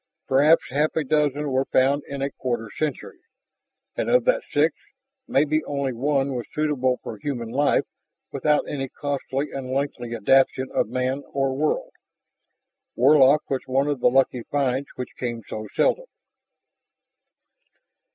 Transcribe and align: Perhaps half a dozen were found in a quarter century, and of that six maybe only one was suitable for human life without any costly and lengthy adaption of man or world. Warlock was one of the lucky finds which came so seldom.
Perhaps 0.27 0.63
half 0.71 0.95
a 0.95 1.03
dozen 1.03 1.51
were 1.51 1.65
found 1.65 2.01
in 2.07 2.23
a 2.23 2.31
quarter 2.31 2.71
century, 2.75 3.19
and 3.95 4.09
of 4.09 4.25
that 4.25 4.41
six 4.51 4.73
maybe 5.27 5.63
only 5.65 5.93
one 5.93 6.33
was 6.33 6.47
suitable 6.55 6.97
for 7.03 7.19
human 7.19 7.49
life 7.51 7.85
without 8.31 8.67
any 8.67 8.89
costly 8.89 9.51
and 9.51 9.69
lengthy 9.71 10.11
adaption 10.15 10.71
of 10.73 10.89
man 10.89 11.21
or 11.33 11.55
world. 11.55 11.93
Warlock 12.95 13.47
was 13.47 13.61
one 13.67 13.85
of 13.85 13.99
the 13.99 14.09
lucky 14.09 14.41
finds 14.49 14.87
which 14.95 15.15
came 15.19 15.43
so 15.47 15.67
seldom. 15.75 16.05